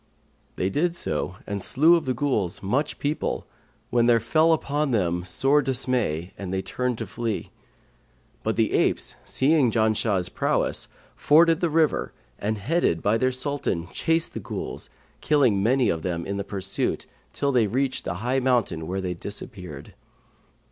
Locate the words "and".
1.45-1.61, 6.39-6.51, 12.39-12.57